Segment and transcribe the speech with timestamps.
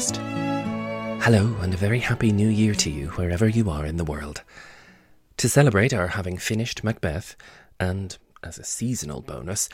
[0.00, 1.22] podcast.
[1.22, 4.42] Hello, and a very happy new year to you wherever you are in the world.
[5.36, 7.36] To celebrate our having finished Macbeth,
[7.78, 9.68] and as a seasonal bonus,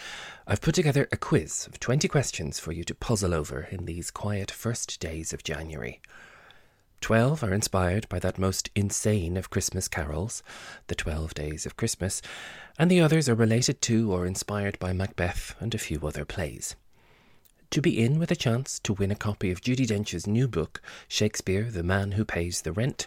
[0.47, 4.11] I've put together a quiz of 20 questions for you to puzzle over in these
[4.11, 6.01] quiet first days of January.
[7.01, 10.43] Twelve are inspired by that most insane of Christmas carols,
[10.89, 12.23] The Twelve Days of Christmas,
[12.79, 16.75] and the others are related to or inspired by Macbeth and a few other plays.
[17.77, 20.81] To be in with a chance to win a copy of Judi Dench's new book,
[21.09, 23.07] Shakespeare, The Man Who Pays the Rent,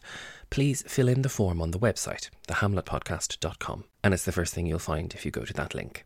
[0.51, 3.85] please fill in the form on the website, thehamletpodcast.com.
[4.03, 6.05] And it's the first thing you'll find if you go to that link.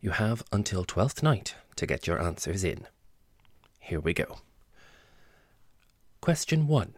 [0.00, 2.88] You have until Twelfth Night to get your answers in.
[3.78, 4.38] Here we go.
[6.20, 6.94] Question 1.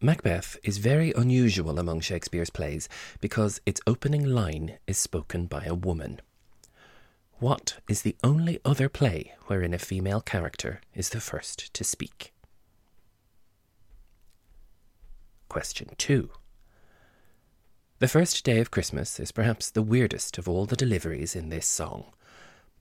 [0.00, 2.88] Macbeth is very unusual among Shakespeare's plays
[3.20, 6.22] because its opening line is spoken by a woman.
[7.44, 12.32] What is the only other play wherein a female character is the first to speak?
[15.50, 16.30] Question 2.
[17.98, 21.66] The first day of Christmas is perhaps the weirdest of all the deliveries in this
[21.66, 22.14] song.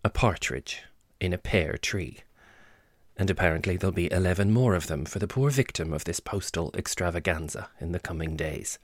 [0.01, 0.83] A partridge
[1.19, 2.19] in a pear tree.
[3.17, 6.71] And apparently there'll be eleven more of them for the poor victim of this postal
[6.73, 8.79] extravaganza in the coming days.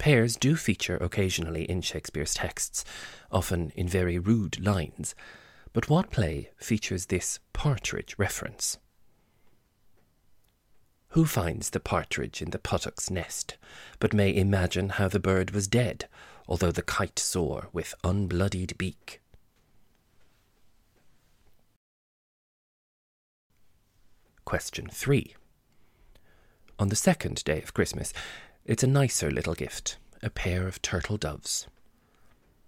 [0.00, 2.86] Pears do feature occasionally in Shakespeare's texts,
[3.30, 5.14] often in very rude lines,
[5.74, 8.78] but what play features this partridge reference?
[11.10, 13.58] Who finds the partridge in the puttock's nest,
[13.98, 16.08] but may imagine how the bird was dead,
[16.48, 19.20] although the kite soar with unbloodied beak?
[24.46, 25.34] Question 3.
[26.78, 28.14] On the second day of Christmas,
[28.70, 31.66] it's a nicer little gift, a pair of turtle doves.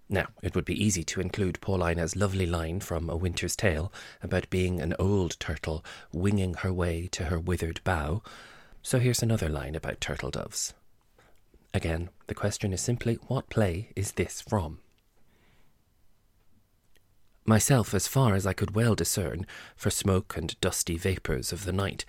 [0.09, 3.89] Now, it would be easy to include Paulina's lovely line from A Winter's Tale
[4.21, 5.81] about being an old turtle
[6.11, 8.21] winging her way to her withered bough,
[8.81, 10.73] so here's another line about turtle doves.
[11.73, 14.79] Again, the question is simply what play is this from?
[17.45, 19.47] Myself, as far as I could well discern,
[19.77, 22.03] for smoke and dusty vapours of the night,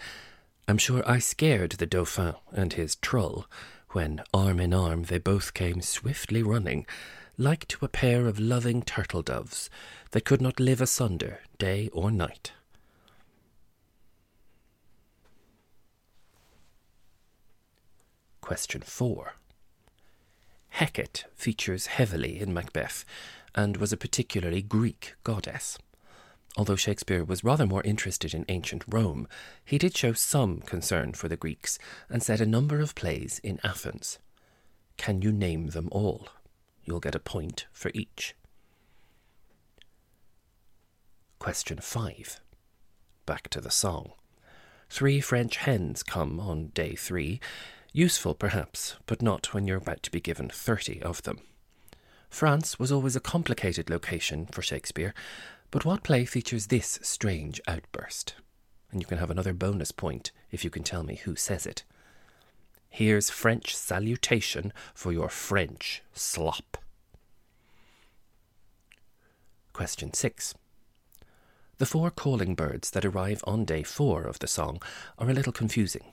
[0.66, 3.47] I'm sure I scared the Dauphin and his trull
[3.94, 6.84] when, arm in arm, they both came swiftly running,
[7.38, 9.71] like to a pair of loving turtle doves
[10.10, 12.53] that could not live asunder day or night.
[18.41, 19.34] Question 4.
[20.71, 23.04] Hecate features heavily in Macbeth
[23.54, 25.78] and was a particularly Greek goddess.
[26.56, 29.26] Although Shakespeare was rather more interested in ancient Rome,
[29.65, 31.78] he did show some concern for the Greeks
[32.09, 34.19] and set a number of plays in Athens.
[34.97, 36.28] Can you name them all?
[36.84, 38.37] You'll get a point for each.
[41.41, 42.41] Question 5.
[43.26, 44.12] Back to the song.
[44.88, 47.41] Three French hens come on day three.
[47.92, 51.41] Useful, perhaps, but not when you're about to be given thirty of them.
[52.28, 55.15] France was always a complicated location for Shakespeare,
[55.74, 58.36] but what play features this strange outburst?
[58.92, 61.82] And you can have another bonus point if you can tell me who says it.
[62.88, 66.76] Here's French salutation for your French slop.
[69.72, 70.54] Question 6.
[71.78, 74.80] The four calling birds that arrive on day four of the song
[75.18, 76.12] are a little confusing.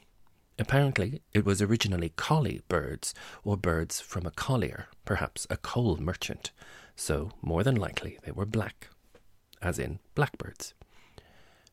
[0.57, 6.49] Apparently, it was originally collie birds, or birds from a collier, perhaps a coal merchant,
[6.95, 8.87] so more than likely they were black
[9.61, 10.73] as in blackbirds.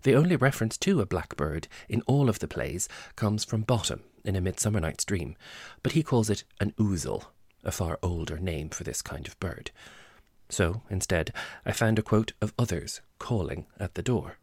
[0.03, 4.37] The only reference to a blackbird in all of the plays comes from Bottom in
[4.37, 5.37] A Midsummer Night's Dream,
[5.82, 7.25] but he calls it an ouzel,
[7.65, 9.71] a far older name for this kind of bird.
[10.49, 11.32] So, instead,
[11.66, 14.38] I found a quote of others calling at the door.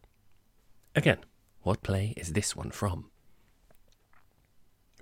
[0.94, 1.18] Again,
[1.62, 3.10] what play is this one from?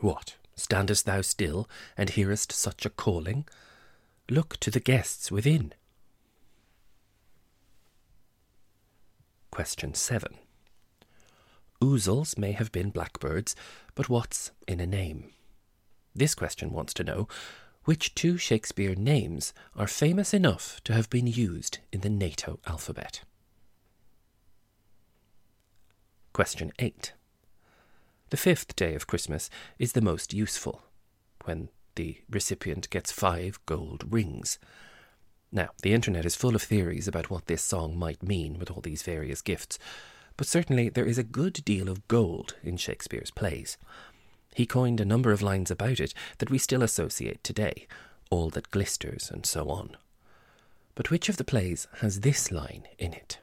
[0.00, 3.46] What, standest thou still, and hearest such a calling?
[4.30, 5.72] Look to the guests within.
[9.54, 10.36] Question 7.
[11.80, 13.54] Ouzels may have been blackbirds,
[13.94, 15.30] but what's in a name?
[16.12, 17.28] This question wants to know
[17.84, 23.20] which two Shakespeare names are famous enough to have been used in the NATO alphabet?
[26.32, 27.12] Question 8.
[28.30, 30.82] The fifth day of Christmas is the most useful,
[31.44, 34.58] when the recipient gets five gold rings.
[35.54, 38.80] Now, the internet is full of theories about what this song might mean with all
[38.80, 39.78] these various gifts,
[40.36, 43.78] but certainly there is a good deal of gold in Shakespeare's plays.
[44.52, 47.86] He coined a number of lines about it that we still associate today,
[48.30, 49.96] all that glisters and so on.
[50.96, 53.38] But which of the plays has this line in it?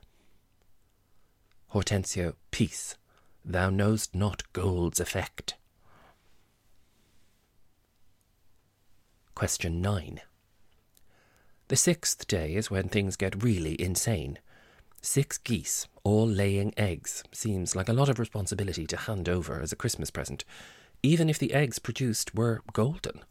[1.70, 2.98] Hortensio, peace.
[3.46, 5.56] thou know'st not gold's effect.
[9.34, 10.20] Question 9.
[11.72, 14.40] The sixth day is when things get really insane.
[15.02, 19.72] Six geese, all laying eggs, seems like a lot of responsibility to hand over as
[19.72, 20.44] a Christmas present,
[21.02, 23.22] even if the eggs produced were golden.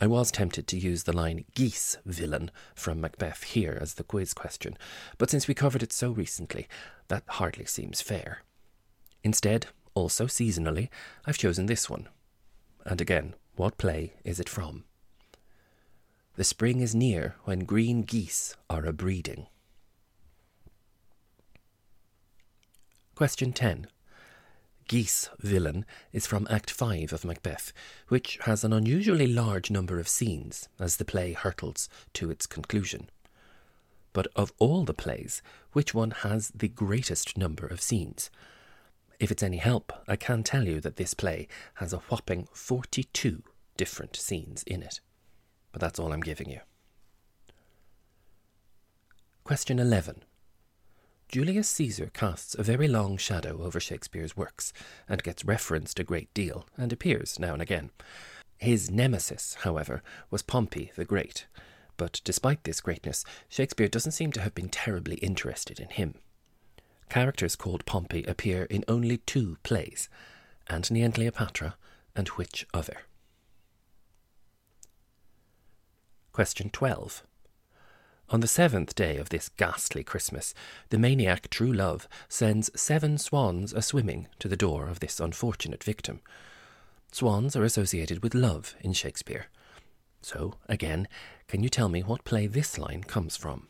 [0.00, 4.32] I was tempted to use the line geese villain from Macbeth here as the quiz
[4.32, 4.78] question,
[5.18, 6.68] but since we covered it so recently,
[7.08, 8.44] that hardly seems fair.
[9.24, 10.88] Instead, also seasonally,
[11.26, 12.08] I've chosen this one.
[12.84, 14.84] And again, what play is it from?
[16.36, 19.46] The spring is near when green geese are a breeding.
[23.14, 23.86] Question 10.
[24.88, 27.72] Geese villain is from Act 5 of Macbeth,
[28.08, 33.08] which has an unusually large number of scenes as the play hurtles to its conclusion.
[34.12, 35.40] But of all the plays,
[35.72, 38.28] which one has the greatest number of scenes?
[39.20, 43.44] If it's any help, I can tell you that this play has a whopping 42
[43.76, 45.00] different scenes in it.
[45.74, 46.60] But that's all I'm giving you.
[49.42, 50.22] Question 11.
[51.28, 54.72] Julius Caesar casts a very long shadow over Shakespeare's works,
[55.08, 57.90] and gets referenced a great deal, and appears now and again.
[58.56, 61.46] His nemesis, however, was Pompey the Great,
[61.96, 66.14] but despite this greatness, Shakespeare doesn't seem to have been terribly interested in him.
[67.08, 70.08] Characters called Pompey appear in only two plays
[70.68, 71.74] Antony and Cleopatra,
[72.14, 72.98] and which other?
[76.34, 77.22] Question 12.
[78.30, 80.52] On the seventh day of this ghastly Christmas,
[80.88, 85.84] the maniac True Love sends seven swans a swimming to the door of this unfortunate
[85.84, 86.22] victim.
[87.12, 89.46] Swans are associated with love in Shakespeare.
[90.22, 91.06] So, again,
[91.46, 93.68] can you tell me what play this line comes from?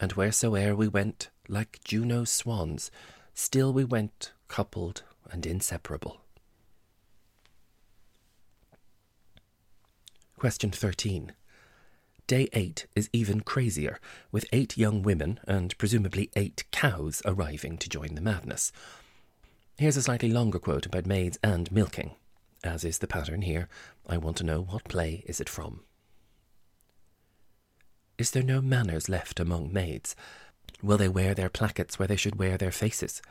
[0.00, 2.90] And wheresoe'er we went, like Juno's swans,
[3.34, 6.21] still we went coupled and inseparable.
[10.42, 11.34] Question 13.
[12.26, 14.00] Day 8 is even crazier,
[14.32, 18.72] with eight young women and presumably eight cows arriving to join the madness.
[19.78, 22.16] Here's a slightly longer quote about maids and milking.
[22.64, 23.68] As is the pattern here,
[24.04, 25.84] I want to know what play is it from.
[28.18, 30.16] Is there no manners left among maids?
[30.82, 33.22] Will they wear their plackets where they should wear their faces?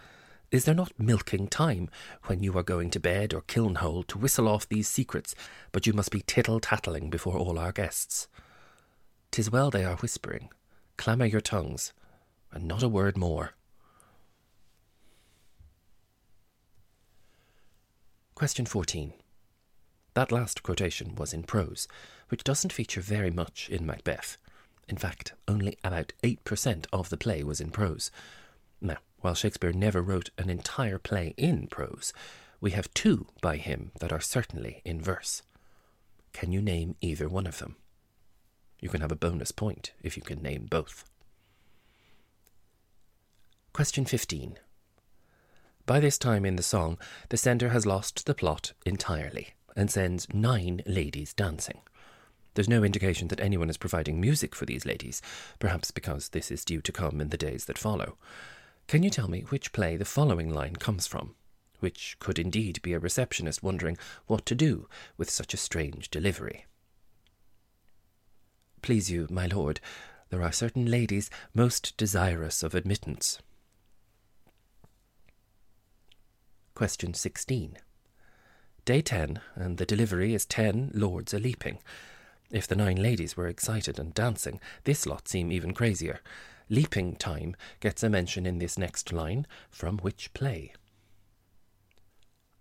[0.52, 1.90] Is there not milking time
[2.26, 5.34] when you are going to bed or kiln hole to whistle off these secrets,
[5.72, 8.28] but you must be tittle tattling before all our guests?
[9.32, 10.50] Tis well they are whispering.
[10.98, 11.94] Clamour your tongues,
[12.52, 13.54] and not a word more.
[18.36, 19.14] Question 14.
[20.16, 21.88] That last quotation was in prose,
[22.28, 24.36] which doesn't feature very much in Macbeth.
[24.90, 28.12] In fact, only about 8% of the play was in prose.
[28.82, 32.14] Now, while Shakespeare never wrote an entire play in prose,
[32.60, 35.42] we have two by him that are certainly in verse.
[36.34, 37.76] Can you name either one of them?
[38.80, 41.06] You can have a bonus point if you can name both.
[43.74, 44.58] Question 15.
[45.86, 46.98] By this time in the song,
[47.30, 51.82] the sender has lost the plot entirely and sends nine ladies dancing.
[52.54, 55.22] There's no indication that anyone is providing music for these ladies,
[55.60, 58.18] perhaps because this is due to come in the days that follow.
[58.88, 61.36] Can you tell me which play the following line comes from?
[61.80, 63.98] Which could indeed be a receptionist wondering
[64.28, 66.66] what to do with such a strange delivery.
[68.82, 69.80] Please you, my lord,
[70.30, 73.40] there are certain ladies most desirous of admittance.
[76.74, 77.78] Question 16.
[78.86, 81.78] Day 10, and the delivery is ten lords a leaping.
[82.50, 86.22] If the nine ladies were excited and dancing, this lot seem even crazier.
[86.70, 90.74] Leaping time gets a mention in this next line, from which play?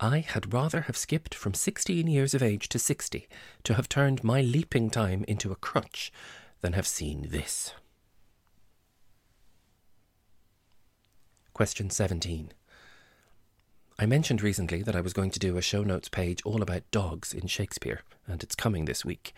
[0.00, 3.28] I had rather have skipped from sixteen years of age to sixty
[3.64, 6.11] to have turned my leaping time into a crutch
[6.62, 7.75] than have seen this.
[11.52, 12.52] Question 17.
[13.99, 16.90] I mentioned recently that I was going to do a show notes page all about
[16.90, 19.35] dogs in Shakespeare, and it's coming this week.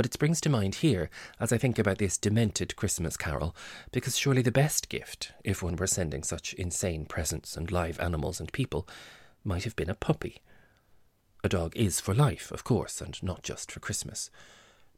[0.00, 3.54] But it springs to mind here as I think about this demented Christmas carol,
[3.92, 8.40] because surely the best gift, if one were sending such insane presents and live animals
[8.40, 8.88] and people,
[9.44, 10.40] might have been a puppy.
[11.44, 14.30] A dog is for life, of course, and not just for Christmas.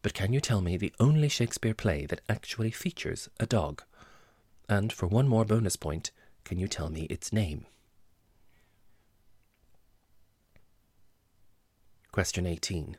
[0.02, 3.82] But can you tell me the only Shakespeare play that actually features a dog?
[4.68, 6.12] And for one more bonus point,
[6.44, 7.66] can you tell me its name?
[12.12, 12.98] Question 18.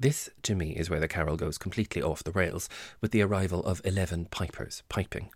[0.00, 2.70] This, to me, is where the carol goes completely off the rails,
[3.02, 5.28] with the arrival of eleven pipers piping.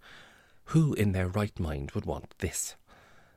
[0.68, 2.74] Who in their right mind would want this?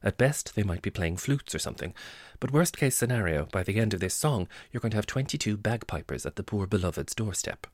[0.01, 1.93] At best, they might be playing flutes or something.
[2.39, 5.57] But worst case scenario, by the end of this song, you're going to have 22
[5.57, 7.67] bagpipers at the poor beloved's doorstep.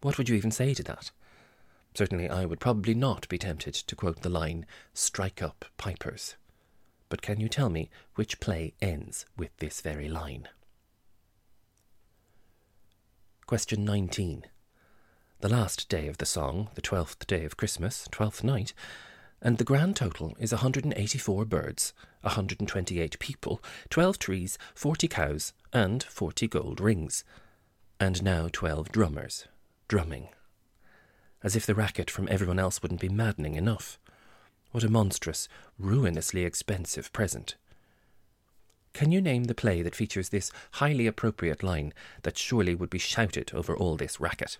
[0.00, 1.12] What would you even say to that?
[1.94, 6.34] Certainly, I would probably not be tempted to quote the line, strike up pipers.
[7.08, 10.48] But can you tell me which play ends with this very line?
[13.46, 14.44] Question 19.
[15.40, 18.72] The last day of the song, the twelfth day of Christmas, twelfth night,
[19.42, 26.46] and the grand total is 184 birds, 128 people, 12 trees, 40 cows, and 40
[26.46, 27.24] gold rings.
[27.98, 29.48] And now 12 drummers,
[29.88, 30.28] drumming.
[31.42, 33.98] As if the racket from everyone else wouldn't be maddening enough.
[34.70, 37.56] What a monstrous, ruinously expensive present.
[38.92, 42.98] Can you name the play that features this highly appropriate line that surely would be
[42.98, 44.58] shouted over all this racket?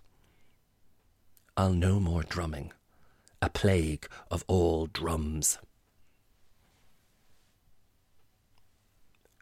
[1.56, 2.72] I'll no more drumming
[3.42, 5.58] a plague of all drums.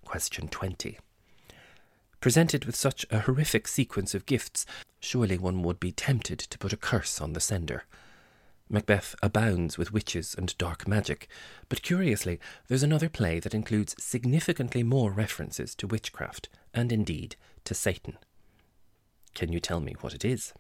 [0.07, 0.99] Question 20.
[2.21, 4.65] Presented with such a horrific sequence of gifts,
[5.01, 7.85] surely one would be tempted to put a curse on the sender.
[8.73, 11.27] Macbeth abounds with witches and dark magic,
[11.69, 17.35] but curiously, there's another play that includes significantly more references to witchcraft, and indeed
[17.65, 18.17] to Satan.
[19.35, 20.53] Can you tell me what it is?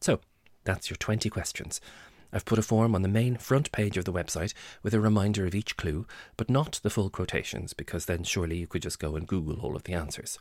[0.00, 0.20] So,
[0.64, 1.80] that's your 20 questions.
[2.32, 5.46] I've put a form on the main front page of the website with a reminder
[5.46, 6.04] of each clue,
[6.36, 9.76] but not the full quotations, because then surely you could just go and Google all
[9.76, 10.38] of the answers.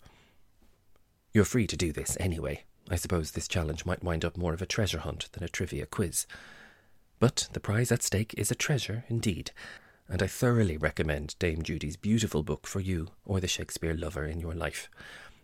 [1.33, 2.63] You're free to do this anyway.
[2.89, 5.85] I suppose this challenge might wind up more of a treasure hunt than a trivia
[5.85, 6.25] quiz.
[7.19, 9.51] But the prize at stake is a treasure indeed,
[10.09, 14.39] and I thoroughly recommend Dame Judi's beautiful book for you or the Shakespeare lover in
[14.39, 14.89] your life.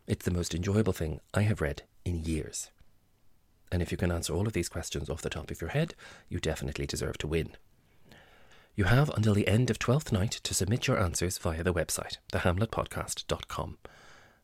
[0.07, 2.71] It's the most enjoyable thing I have read in years.
[3.71, 5.93] And if you can answer all of these questions off the top of your head,
[6.29, 7.51] you definitely deserve to win.
[8.75, 12.17] You have until the end of Twelfth Night to submit your answers via the website,
[12.31, 13.77] thehamletpodcast.com.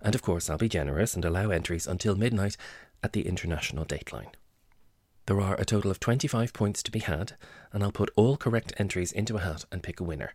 [0.04, 2.56] And of course, I'll be generous and allow entries until midnight
[3.02, 4.34] at the international dateline.
[5.26, 7.34] There are a total of 25 points to be had,
[7.72, 10.34] and I'll put all correct entries into a hat and pick a winner.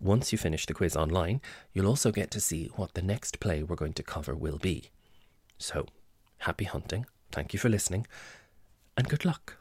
[0.00, 1.40] Once you finish the quiz online,
[1.72, 4.90] you'll also get to see what the next play we're going to cover will be.
[5.58, 5.86] So,
[6.38, 8.06] happy hunting Thank you for listening,
[8.96, 9.59] and good luck.